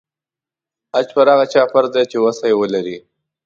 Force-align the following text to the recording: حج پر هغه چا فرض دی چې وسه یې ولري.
حج 0.93 1.07
پر 1.15 1.25
هغه 1.33 1.45
چا 1.53 1.61
فرض 1.73 1.89
دی 1.95 2.03
چې 2.11 2.17
وسه 2.25 2.43
یې 2.49 2.55
ولري. 2.59 2.97